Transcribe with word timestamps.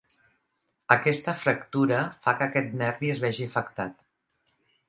Aquesta 0.95 1.35
fractura 1.43 2.01
fa 2.25 2.35
que 2.39 2.47
aquest 2.47 2.75
nervi 2.83 3.15
es 3.17 3.23
vegi 3.27 3.49
afectat. 3.49 4.05